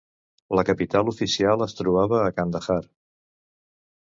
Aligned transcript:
La 0.59 0.63
capital 0.69 1.11
oficial 1.11 1.65
es 1.67 1.77
trobava 1.81 2.23
a 2.23 2.33
Kandahar. 2.41 2.81